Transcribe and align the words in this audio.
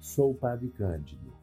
Sou 0.00 0.30
o 0.30 0.34
Padre 0.34 0.70
Cândido. 0.70 1.36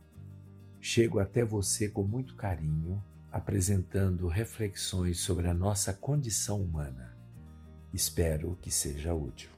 Chego 0.82 1.20
até 1.20 1.46
você 1.46 1.88
com 1.88 2.02
muito 2.02 2.34
carinho, 2.34 3.04
apresentando 3.32 4.28
reflexões 4.28 5.20
sobre 5.20 5.48
a 5.48 5.54
nossa 5.54 5.94
condição 5.94 6.60
humana. 6.60 7.16
Espero 7.94 8.58
que 8.60 8.72
seja 8.72 9.14
útil. 9.14 9.52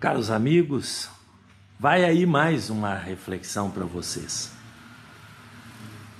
Caros 0.00 0.28
amigos, 0.28 1.08
vai 1.78 2.04
aí 2.04 2.26
mais 2.26 2.68
uma 2.68 2.96
reflexão 2.96 3.70
para 3.70 3.84
vocês. 3.84 4.52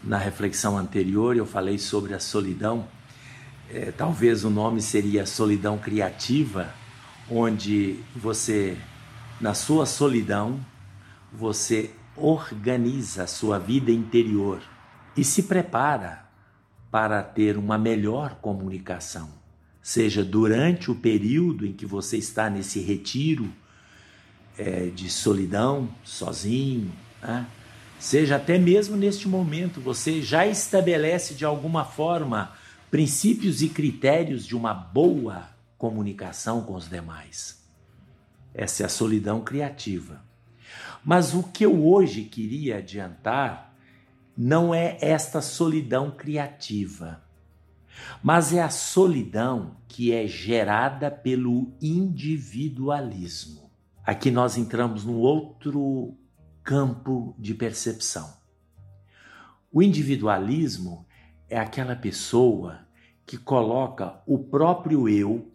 Na 0.03 0.17
reflexão 0.17 0.79
anterior 0.79 1.37
eu 1.37 1.45
falei 1.45 1.77
sobre 1.77 2.15
a 2.15 2.21
solidão 2.21 2.89
é, 3.75 3.91
talvez 3.91 4.45
o 4.45 4.51
nome 4.51 4.81
seria 4.81 5.27
solidão 5.27 5.77
criativa, 5.77 6.73
onde 7.29 7.99
você, 8.15 8.77
na 9.41 9.53
sua 9.53 9.85
solidão, 9.85 10.65
você 11.33 11.91
organiza 12.17 13.25
a 13.25 13.27
sua 13.27 13.59
vida 13.59 13.91
interior 13.91 14.63
e 15.17 15.25
se 15.25 15.43
prepara 15.43 16.25
para 16.89 17.21
ter 17.21 17.57
uma 17.57 17.77
melhor 17.77 18.37
comunicação, 18.37 19.29
seja 19.83 20.23
durante 20.23 20.89
o 20.93 20.95
período 20.95 21.67
em 21.67 21.73
que 21.73 21.85
você 21.85 22.17
está 22.17 22.49
nesse 22.49 22.79
retiro 22.79 23.51
é, 24.57 24.87
de 24.87 25.11
solidão, 25.11 25.89
sozinho, 26.05 26.93
né? 27.21 27.45
seja 27.99 28.37
até 28.37 28.57
mesmo 28.57 28.97
neste 28.97 29.27
momento, 29.27 29.81
você 29.81 30.23
já 30.23 30.47
estabelece 30.47 31.35
de 31.35 31.45
alguma 31.45 31.85
forma 31.85 32.53
princípios 32.95 33.61
e 33.61 33.69
critérios 33.69 34.47
de 34.47 34.55
uma 34.55 34.73
boa 34.73 35.49
comunicação 35.77 36.63
com 36.63 36.75
os 36.75 36.89
demais. 36.89 37.61
Essa 38.55 38.85
é 38.85 38.87
a 38.87 38.89
solidão 38.89 39.41
criativa. 39.41 40.25
Mas 41.05 41.35
o 41.35 41.43
que 41.43 41.67
eu 41.67 41.85
hoje 41.85 42.23
queria 42.23 42.77
adiantar 42.77 43.75
não 44.37 44.73
é 44.73 44.97
esta 45.01 45.43
solidão 45.43 46.13
criativa, 46.13 47.21
mas 48.23 48.53
é 48.53 48.63
a 48.63 48.71
solidão 48.71 49.77
que 49.89 50.13
é 50.13 50.25
gerada 50.29 51.11
pelo 51.11 51.73
individualismo. 51.83 53.73
Aqui 54.05 54.31
nós 54.31 54.57
entramos 54.57 55.05
num 55.05 55.17
outro 55.17 56.17
campo 56.63 57.35
de 57.41 57.55
percepção. 57.55 58.33
O 59.73 59.83
individualismo 59.83 61.05
é 61.49 61.59
aquela 61.59 61.95
pessoa 61.95 62.81
que 63.27 63.37
coloca 63.37 64.21
o 64.27 64.39
próprio 64.39 65.09
eu 65.09 65.51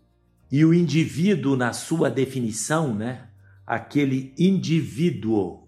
e 0.52 0.66
o 0.66 0.73
indivíduo 0.73 1.56
na 1.56 1.73
sua 1.73 2.09
definição, 2.09 2.94
né? 2.94 3.28
Aquele 3.66 4.34
indivíduo, 4.38 5.68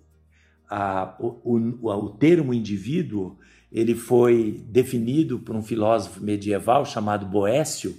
o, 1.19 1.27
o, 1.43 1.87
o 1.87 2.09
termo 2.09 2.53
indivíduo, 2.53 3.37
ele 3.71 3.93
foi 3.93 4.63
definido 4.67 5.39
por 5.39 5.55
um 5.55 5.61
filósofo 5.61 6.21
medieval 6.21 6.83
chamado 6.85 7.27
Boécio, 7.27 7.95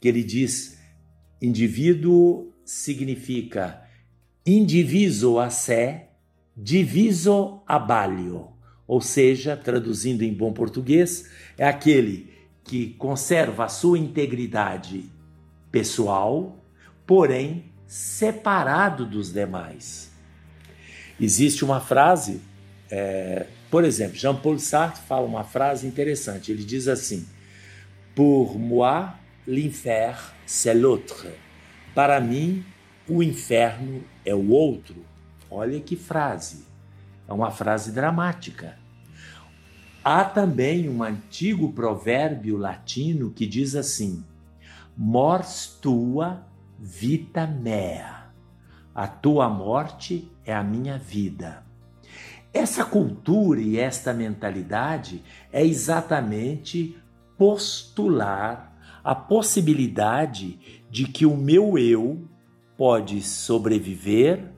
que 0.00 0.08
ele 0.08 0.24
diz: 0.24 0.76
indivíduo 1.40 2.52
significa 2.64 3.82
indiviso 4.44 5.38
a 5.38 5.50
sé, 5.50 6.10
diviso 6.56 7.62
a 7.66 7.78
balio, 7.78 8.53
ou 8.86 9.00
seja, 9.00 9.56
traduzindo 9.56 10.22
em 10.22 10.32
bom 10.32 10.52
português, 10.52 11.30
é 11.56 11.66
aquele 11.66 12.32
que 12.62 12.88
conserva 12.98 13.64
a 13.64 13.68
sua 13.68 13.98
integridade 13.98 15.04
pessoal, 15.70 16.58
porém 17.06 17.64
separado 17.86 19.06
dos 19.06 19.32
demais. 19.32 20.10
Existe 21.20 21.64
uma 21.64 21.80
frase, 21.80 22.40
é, 22.90 23.46
por 23.70 23.84
exemplo, 23.84 24.16
Jean-Paul 24.16 24.58
Sartre 24.58 25.02
fala 25.06 25.26
uma 25.26 25.44
frase 25.44 25.86
interessante. 25.86 26.50
Ele 26.50 26.64
diz 26.64 26.88
assim: 26.88 27.26
Pour 28.14 28.58
moi, 28.58 29.14
l'infer, 29.46 30.16
c'est 30.46 30.74
l'autre. 30.74 31.28
Para 31.94 32.20
mim, 32.20 32.64
o 33.08 33.22
inferno 33.22 34.02
é 34.24 34.34
o 34.34 34.50
outro. 34.50 34.96
Olha 35.50 35.78
que 35.80 35.94
frase. 35.94 36.64
É 37.26 37.32
uma 37.32 37.50
frase 37.50 37.92
dramática. 37.92 38.76
Há 40.02 40.24
também 40.24 40.88
um 40.88 41.02
antigo 41.02 41.72
provérbio 41.72 42.56
latino 42.58 43.30
que 43.30 43.46
diz 43.46 43.74
assim: 43.74 44.22
Mors 44.96 45.78
tua 45.80 46.46
vita 46.78 47.46
mea. 47.46 48.24
A 48.94 49.06
tua 49.06 49.48
morte 49.48 50.30
é 50.44 50.54
a 50.54 50.62
minha 50.62 50.98
vida. 50.98 51.64
Essa 52.52 52.84
cultura 52.84 53.60
e 53.60 53.78
esta 53.78 54.12
mentalidade 54.12 55.24
é 55.52 55.64
exatamente 55.64 56.96
postular 57.36 58.72
a 59.02 59.14
possibilidade 59.14 60.84
de 60.88 61.06
que 61.06 61.26
o 61.26 61.36
meu 61.36 61.76
eu 61.76 62.28
pode 62.76 63.20
sobreviver, 63.22 64.52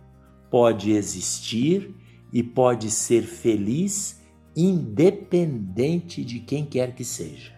pode 0.51 0.93
existir 0.93 1.95
e 2.33 2.43
pode 2.43 2.91
ser 2.91 3.23
feliz 3.23 4.21
independente 4.57 6.25
de 6.25 6.41
quem 6.41 6.65
quer 6.65 6.95
que 6.95 7.05
seja. 7.05 7.53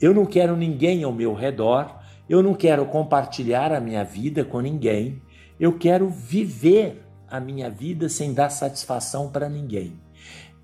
Eu 0.00 0.12
não 0.12 0.26
quero 0.26 0.56
ninguém 0.56 1.04
ao 1.04 1.12
meu 1.12 1.32
redor, 1.32 2.00
eu 2.28 2.42
não 2.42 2.54
quero 2.54 2.86
compartilhar 2.86 3.72
a 3.72 3.80
minha 3.80 4.04
vida 4.04 4.44
com 4.44 4.60
ninguém, 4.60 5.22
eu 5.60 5.78
quero 5.78 6.08
viver 6.08 7.04
a 7.28 7.38
minha 7.38 7.70
vida 7.70 8.08
sem 8.08 8.34
dar 8.34 8.50
satisfação 8.50 9.30
para 9.30 9.48
ninguém. 9.48 10.00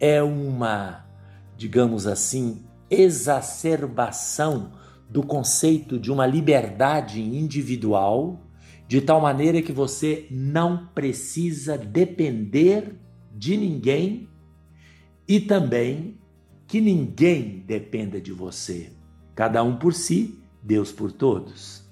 É 0.01 0.23
uma, 0.23 1.07
digamos 1.57 2.07
assim, 2.07 2.65
exacerbação 2.91 4.73
do 5.09 5.23
conceito 5.23 5.99
de 5.99 6.11
uma 6.11 6.27
liberdade 6.27 7.23
individual, 7.23 8.41
de 8.89 9.03
tal 9.03 9.21
maneira 9.21 9.61
que 9.61 9.71
você 9.71 10.27
não 10.31 10.87
precisa 10.95 11.77
depender 11.77 12.95
de 13.37 13.55
ninguém 13.55 14.27
e 15.29 15.39
também 15.39 16.19
que 16.67 16.81
ninguém 16.81 17.63
dependa 17.67 18.19
de 18.19 18.33
você. 18.33 18.91
Cada 19.35 19.63
um 19.63 19.77
por 19.77 19.93
si, 19.93 20.39
Deus 20.63 20.91
por 20.91 21.13
todos. 21.13 21.85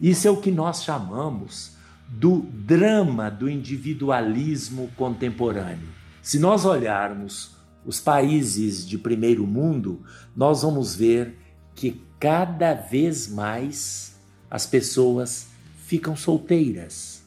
Isso 0.00 0.26
é 0.26 0.30
o 0.30 0.40
que 0.40 0.50
nós 0.50 0.82
chamamos 0.82 1.76
do 2.08 2.40
drama 2.40 3.30
do 3.30 3.48
individualismo 3.48 4.90
contemporâneo. 4.96 5.88
Se 6.22 6.38
nós 6.38 6.64
olharmos 6.64 7.54
os 7.84 8.00
países 8.00 8.86
de 8.86 8.96
primeiro 8.96 9.46
mundo, 9.46 10.02
nós 10.34 10.62
vamos 10.62 10.94
ver 10.94 11.36
que 11.74 12.02
cada 12.18 12.74
vez 12.74 13.28
mais 13.28 14.18
as 14.50 14.66
pessoas 14.66 15.49
ficam 15.90 16.14
solteiras. 16.14 17.24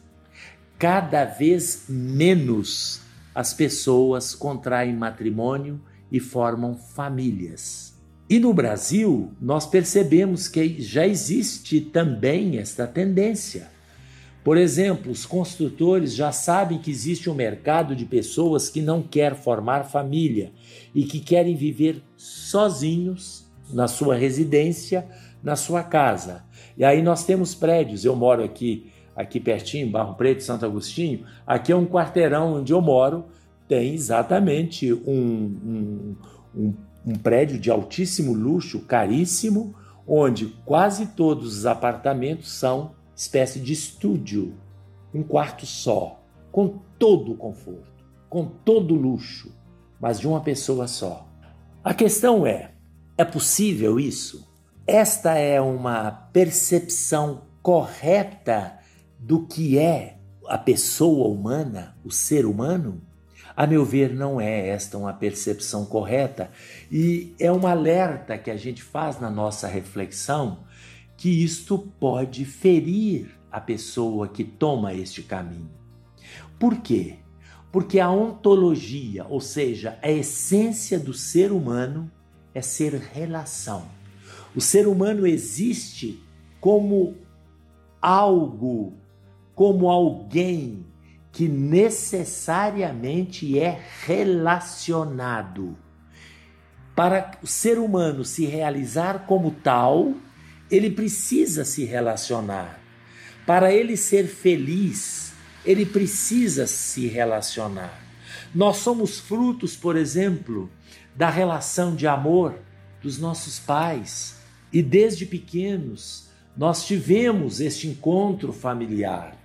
Cada 0.79 1.25
vez 1.25 1.83
menos 1.89 3.01
as 3.35 3.53
pessoas 3.53 4.33
contraem 4.33 4.95
matrimônio 4.95 5.81
e 6.09 6.17
formam 6.17 6.73
famílias. 6.73 7.93
E 8.29 8.39
no 8.39 8.53
Brasil, 8.53 9.33
nós 9.41 9.65
percebemos 9.65 10.47
que 10.47 10.81
já 10.81 11.05
existe 11.05 11.81
também 11.81 12.57
esta 12.57 12.87
tendência. 12.87 13.67
Por 14.45 14.55
exemplo, 14.55 15.11
os 15.11 15.25
construtores 15.25 16.15
já 16.15 16.31
sabem 16.31 16.79
que 16.79 16.89
existe 16.89 17.29
um 17.29 17.35
mercado 17.35 17.93
de 17.93 18.05
pessoas 18.05 18.69
que 18.69 18.81
não 18.81 19.03
quer 19.03 19.35
formar 19.35 19.83
família 19.83 20.53
e 20.95 21.03
que 21.03 21.19
querem 21.19 21.57
viver 21.57 22.01
sozinhos 22.15 23.45
na 23.73 23.89
sua 23.89 24.15
residência, 24.15 25.05
na 25.43 25.55
sua 25.55 25.83
casa. 25.83 26.45
E 26.77 26.85
aí 26.85 27.01
nós 27.01 27.25
temos 27.25 27.53
prédios. 27.53 28.05
Eu 28.05 28.15
moro 28.15 28.43
aqui 28.43 28.91
aqui 29.15 29.39
pertinho, 29.39 29.89
Barro 29.89 30.15
Preto, 30.15 30.43
Santo 30.43 30.65
Agostinho, 30.65 31.25
aqui 31.45 31.71
é 31.71 31.75
um 31.75 31.85
quarteirão 31.85 32.55
onde 32.55 32.73
eu 32.73 32.81
moro, 32.81 33.25
tem 33.67 33.93
exatamente 33.93 34.91
um, 34.91 35.05
um, 35.05 36.15
um, 36.55 36.73
um 37.05 37.15
prédio 37.15 37.59
de 37.59 37.69
altíssimo 37.69 38.33
luxo, 38.33 38.81
caríssimo, 38.81 39.75
onde 40.07 40.47
quase 40.65 41.07
todos 41.07 41.59
os 41.59 41.65
apartamentos 41.65 42.51
são 42.51 42.95
espécie 43.15 43.59
de 43.59 43.71
estúdio, 43.71 44.55
um 45.13 45.23
quarto 45.23 45.65
só, 45.65 46.21
com 46.51 46.79
todo 46.97 47.33
o 47.33 47.37
conforto, 47.37 48.03
com 48.29 48.45
todo 48.45 48.95
o 48.95 48.97
luxo, 48.97 49.51
mas 50.01 50.19
de 50.19 50.27
uma 50.27 50.41
pessoa 50.41 50.87
só. 50.87 51.27
A 51.83 51.93
questão 51.93 52.45
é: 52.45 52.71
é 53.17 53.23
possível 53.23 53.99
isso? 53.99 54.51
Esta 54.85 55.35
é 55.35 55.61
uma 55.61 56.11
percepção 56.11 57.43
correta 57.61 58.79
do 59.17 59.47
que 59.47 59.79
é 59.79 60.17
a 60.45 60.57
pessoa 60.57 61.29
humana, 61.29 61.95
o 62.03 62.11
ser 62.11 62.45
humano? 62.45 63.01
A 63.55 63.65
meu 63.65 63.85
ver, 63.85 64.13
não 64.13 64.41
é 64.41 64.67
esta 64.67 64.97
uma 64.97 65.13
percepção 65.13 65.85
correta 65.85 66.51
e 66.91 67.33
é 67.39 67.49
um 67.49 67.65
alerta 67.65 68.37
que 68.37 68.51
a 68.51 68.57
gente 68.57 68.83
faz 68.83 69.21
na 69.21 69.29
nossa 69.29 69.69
reflexão 69.69 70.65
que 71.15 71.29
isto 71.29 71.77
pode 71.97 72.43
ferir 72.43 73.39
a 73.49 73.61
pessoa 73.61 74.27
que 74.27 74.43
toma 74.43 74.93
este 74.93 75.23
caminho. 75.23 75.71
Por 76.59 76.81
quê? 76.81 77.19
Porque 77.71 78.01
a 78.01 78.11
ontologia, 78.11 79.25
ou 79.29 79.39
seja, 79.39 79.97
a 80.01 80.11
essência 80.11 80.99
do 80.99 81.13
ser 81.13 81.53
humano, 81.53 82.11
é 82.53 82.61
ser 82.61 82.95
relação. 82.95 84.02
O 84.55 84.61
ser 84.61 84.87
humano 84.87 85.25
existe 85.25 86.21
como 86.59 87.17
algo, 88.01 88.93
como 89.55 89.89
alguém 89.89 90.85
que 91.31 91.47
necessariamente 91.47 93.59
é 93.59 93.81
relacionado. 94.05 95.75
Para 96.95 97.31
o 97.41 97.47
ser 97.47 97.79
humano 97.79 98.23
se 98.23 98.45
realizar 98.45 99.25
como 99.25 99.49
tal, 99.49 100.13
ele 100.69 100.91
precisa 100.91 101.65
se 101.65 101.85
relacionar. 101.85 102.79
Para 103.47 103.73
ele 103.73 103.97
ser 103.97 104.27
feliz, 104.27 105.33
ele 105.65 105.85
precisa 105.85 106.67
se 106.67 107.07
relacionar. 107.07 107.99
Nós 108.53 108.77
somos 108.77 109.19
frutos, 109.19 109.75
por 109.75 109.95
exemplo, 109.95 110.69
da 111.15 111.29
relação 111.29 111.95
de 111.95 112.05
amor 112.05 112.59
dos 113.01 113.17
nossos 113.17 113.59
pais. 113.59 114.42
E 114.73 114.81
desde 114.81 115.25
pequenos 115.25 116.27
nós 116.57 116.85
tivemos 116.85 117.61
este 117.61 117.87
encontro 117.87 118.51
familiar. 118.51 119.37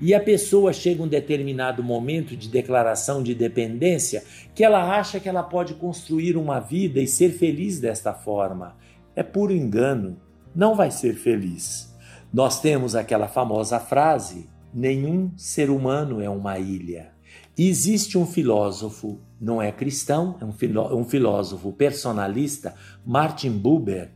E 0.00 0.14
a 0.14 0.20
pessoa 0.20 0.72
chega 0.72 1.02
um 1.02 1.08
determinado 1.08 1.82
momento 1.82 2.36
de 2.36 2.48
declaração 2.48 3.22
de 3.22 3.34
dependência 3.34 4.24
que 4.52 4.64
ela 4.64 4.98
acha 4.98 5.20
que 5.20 5.28
ela 5.28 5.44
pode 5.44 5.74
construir 5.74 6.36
uma 6.36 6.58
vida 6.58 7.00
e 7.00 7.06
ser 7.06 7.30
feliz 7.30 7.78
desta 7.78 8.12
forma. 8.12 8.76
É 9.14 9.22
puro 9.22 9.52
engano. 9.52 10.20
Não 10.54 10.74
vai 10.74 10.90
ser 10.90 11.14
feliz. 11.14 11.94
Nós 12.32 12.60
temos 12.60 12.96
aquela 12.96 13.28
famosa 13.28 13.78
frase: 13.78 14.48
nenhum 14.74 15.30
ser 15.36 15.70
humano 15.70 16.20
é 16.20 16.28
uma 16.28 16.58
ilha. 16.58 17.12
Existe 17.56 18.18
um 18.18 18.26
filósofo, 18.26 19.20
não 19.40 19.60
é 19.60 19.70
cristão, 19.70 20.36
é 20.40 20.44
um, 20.44 20.52
filó 20.52 20.94
um 20.96 21.04
filósofo 21.04 21.70
personalista, 21.72 22.74
Martin 23.04 23.50
Buber, 23.50 24.10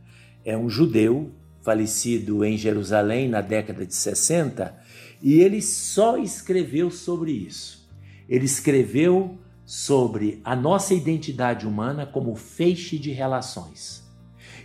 é 0.47 0.57
um 0.57 0.69
judeu 0.69 1.29
falecido 1.61 2.45
em 2.45 2.57
Jerusalém 2.57 3.27
na 3.27 3.41
década 3.41 3.85
de 3.85 3.93
60, 3.93 4.73
e 5.21 5.41
ele 5.41 5.61
só 5.61 6.17
escreveu 6.17 6.89
sobre 6.89 7.33
isso. 7.33 7.85
Ele 8.29 8.45
escreveu 8.45 9.37
sobre 9.65 10.39
a 10.45 10.55
nossa 10.55 10.93
identidade 10.93 11.67
humana 11.67 12.05
como 12.05 12.33
feixe 12.33 12.97
de 12.97 13.11
relações. 13.11 14.09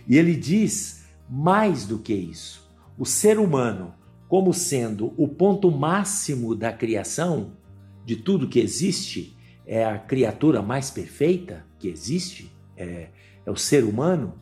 E 0.07 0.17
ele 0.17 0.37
diz 0.37 1.03
mais 1.29 1.85
do 1.85 1.99
que 1.99 2.13
isso: 2.13 2.65
o 2.97 3.05
ser 3.05 3.37
humano, 3.37 3.93
como 4.29 4.53
sendo 4.53 5.13
o 5.17 5.27
ponto 5.27 5.69
máximo 5.69 6.55
da 6.55 6.71
criação, 6.71 7.57
de 8.05 8.15
tudo 8.15 8.47
que 8.47 8.61
existe, 8.61 9.35
é 9.67 9.83
a 9.83 9.99
criatura 9.99 10.61
mais 10.61 10.89
perfeita 10.89 11.65
que 11.77 11.89
existe, 11.89 12.49
é, 12.77 13.09
é 13.45 13.51
o 13.51 13.57
ser 13.57 13.83
humano, 13.83 14.41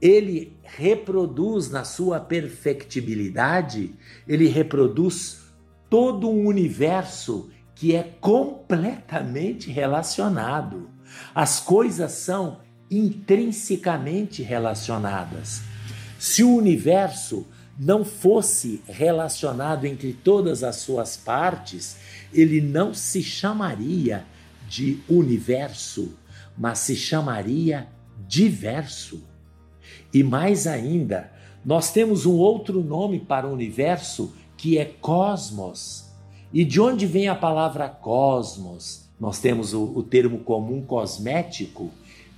ele 0.00 0.56
reproduz 0.62 1.70
na 1.70 1.84
sua 1.84 2.20
perfectibilidade, 2.20 3.94
ele 4.26 4.48
reproduz 4.48 5.40
todo 5.88 6.28
um 6.28 6.46
universo 6.46 7.50
que 7.74 7.94
é 7.94 8.02
completamente 8.20 9.70
relacionado. 9.70 10.90
As 11.34 11.60
coisas 11.60 12.12
são 12.12 12.60
intrinsecamente 12.90 14.42
relacionadas. 14.42 15.62
Se 16.18 16.42
o 16.42 16.54
universo 16.54 17.46
não 17.78 18.04
fosse 18.04 18.82
relacionado 18.86 19.84
entre 19.84 20.12
todas 20.12 20.64
as 20.64 20.76
suas 20.76 21.16
partes, 21.16 21.96
ele 22.32 22.60
não 22.60 22.94
se 22.94 23.22
chamaria 23.22 24.24
de 24.68 24.98
universo, 25.08 26.16
mas 26.56 26.78
se 26.80 26.96
chamaria 26.96 27.88
diverso. 28.26 29.22
E 30.12 30.22
mais 30.22 30.66
ainda, 30.66 31.30
nós 31.64 31.90
temos 31.92 32.26
um 32.26 32.36
outro 32.36 32.82
nome 32.82 33.20
para 33.20 33.46
o 33.46 33.52
universo 33.52 34.32
que 34.56 34.78
é 34.78 34.84
cosmos. 34.84 36.06
E 36.52 36.64
de 36.64 36.80
onde 36.80 37.06
vem 37.06 37.28
a 37.28 37.34
palavra 37.34 37.88
cosmos? 37.88 39.08
Nós 39.18 39.40
temos 39.40 39.74
o, 39.74 39.82
o 39.82 40.02
termo 40.02 40.38
comum 40.38 40.82
cosmético, 40.82 41.90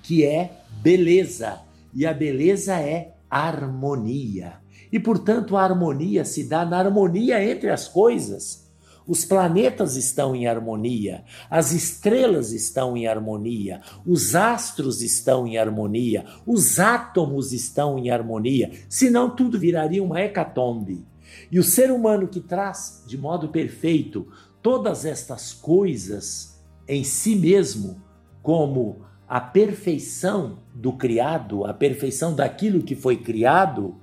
que 0.03 0.25
é 0.25 0.51
beleza. 0.81 1.61
E 1.95 2.07
a 2.07 2.13
beleza 2.13 2.81
é 2.81 3.15
harmonia. 3.31 4.55
E, 4.91 4.99
portanto, 4.99 5.57
a 5.57 5.63
harmonia 5.63 6.25
se 6.25 6.49
dá 6.49 6.65
na 6.65 6.79
harmonia 6.79 7.45
entre 7.45 7.71
as 7.71 7.87
coisas. 7.87 8.68
Os 9.09 9.25
planetas 9.25 9.97
estão 9.97 10.37
em 10.37 10.47
harmonia, 10.47 11.25
as 11.49 11.73
estrelas 11.73 12.53
estão 12.53 12.95
em 12.95 13.07
harmonia, 13.07 13.81
os 14.05 14.35
astros 14.35 15.01
estão 15.01 15.47
em 15.47 15.57
harmonia, 15.57 16.27
os 16.47 16.79
átomos 16.79 17.55
estão 17.55 17.99
em 17.99 18.11
harmonia, 18.11 18.71
senão 18.87 19.35
tudo 19.35 19.59
viraria 19.59 20.05
uma 20.05 20.21
hecatombe. 20.21 21.07
E 21.51 21.59
o 21.59 21.65
ser 21.65 21.91
humano 21.91 22.29
que 22.29 22.39
traz 22.39 23.03
de 23.07 23.17
modo 23.17 23.49
perfeito 23.49 24.29
todas 24.61 25.07
estas 25.07 25.55
coisas 25.55 26.63
em 26.87 27.03
si 27.03 27.35
mesmo, 27.35 28.03
como 28.43 29.07
a 29.27 29.41
perfeição 29.41 30.59
do 30.75 30.93
criado, 30.93 31.65
a 31.65 31.73
perfeição 31.73 32.35
daquilo 32.35 32.83
que 32.83 32.95
foi 32.95 33.17
criado, 33.17 33.97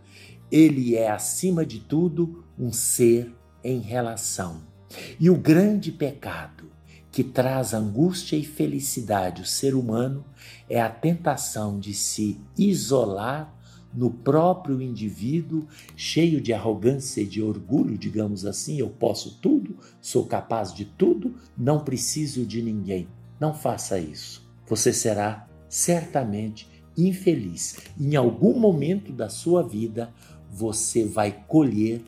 ele 0.51 0.95
é, 0.95 1.11
acima 1.11 1.63
de 1.63 1.79
tudo, 1.79 2.43
um 2.57 2.71
ser 2.71 3.31
em 3.63 3.79
relação. 3.79 4.74
E 5.19 5.29
o 5.29 5.35
grande 5.35 5.91
pecado 5.91 6.65
que 7.11 7.23
traz 7.23 7.73
angústia 7.73 8.35
e 8.35 8.43
felicidade 8.43 9.41
ao 9.41 9.47
ser 9.47 9.73
humano 9.73 10.25
é 10.69 10.81
a 10.81 10.89
tentação 10.89 11.79
de 11.79 11.93
se 11.93 12.37
isolar 12.57 13.53
no 13.93 14.11
próprio 14.11 14.81
indivíduo, 14.81 15.65
cheio 15.95 16.41
de 16.41 16.51
arrogância 16.51 17.21
e 17.21 17.25
de 17.25 17.41
orgulho, 17.41 17.97
digamos 17.97 18.45
assim, 18.45 18.77
eu 18.77 18.89
posso 18.89 19.39
tudo, 19.41 19.77
sou 20.01 20.25
capaz 20.25 20.73
de 20.73 20.83
tudo, 20.83 21.35
não 21.57 21.79
preciso 21.79 22.45
de 22.45 22.61
ninguém. 22.61 23.07
Não 23.39 23.53
faça 23.53 23.97
isso. 23.97 24.45
Você 24.67 24.91
será 24.91 25.47
certamente 25.69 26.67
infeliz. 26.97 27.77
Em 27.99 28.15
algum 28.15 28.59
momento 28.59 29.13
da 29.13 29.29
sua 29.29 29.63
vida, 29.63 30.13
você 30.51 31.05
vai 31.05 31.43
colher 31.47 32.01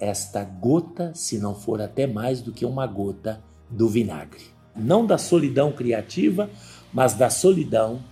esta 0.00 0.42
gota, 0.42 1.12
se 1.14 1.38
não 1.38 1.54
for 1.54 1.80
até 1.80 2.06
mais 2.06 2.40
do 2.40 2.52
que 2.52 2.64
uma 2.64 2.86
gota, 2.86 3.42
do 3.68 3.88
vinagre. 3.88 4.42
Não 4.74 5.04
da 5.06 5.18
solidão 5.18 5.70
criativa, 5.72 6.50
mas 6.92 7.14
da 7.14 7.28
solidão 7.28 8.02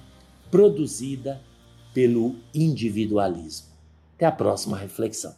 produzida 0.50 1.40
pelo 1.92 2.36
individualismo. 2.54 3.68
Até 4.14 4.26
a 4.26 4.32
próxima 4.32 4.76
reflexão. 4.76 5.34